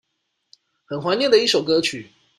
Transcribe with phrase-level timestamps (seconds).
[0.85, 2.09] 很懷念的一首歌曲